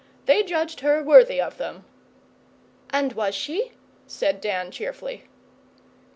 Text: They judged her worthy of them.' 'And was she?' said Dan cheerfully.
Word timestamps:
They 0.25 0.41
judged 0.41 0.79
her 0.79 1.03
worthy 1.03 1.39
of 1.39 1.57
them.' 1.59 1.85
'And 2.89 3.13
was 3.13 3.35
she?' 3.35 3.73
said 4.07 4.41
Dan 4.41 4.71
cheerfully. 4.71 5.25